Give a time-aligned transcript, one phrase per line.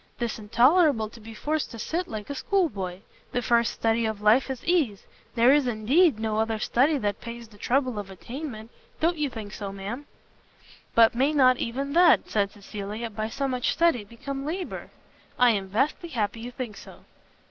[0.17, 3.03] 'Tis intolerable to be forced to sit like a school boy.
[3.33, 5.03] The first study of life is ease.
[5.35, 8.71] There is, indeed, no other study that pays the trouble of attainment.
[8.99, 10.07] Don't you think so, ma'am?"
[10.95, 14.89] "But may not even that," said Cecilia, "by so much study, become labour?"
[15.37, 17.05] "I am vastly happy you think so."